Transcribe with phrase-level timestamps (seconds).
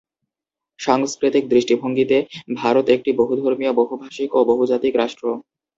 [0.79, 2.17] সাংস্কৃতিক দৃষ্টিভঙ্গিতে
[2.55, 5.25] ভারত একটি বহুধর্মীয়, বহুভাষিক, ও বহুজাতিক রাষ্ট্র।